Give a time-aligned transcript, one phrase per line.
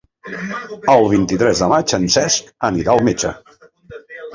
[0.93, 3.39] El vint-i-tres de maig en Cesc anirà al metge.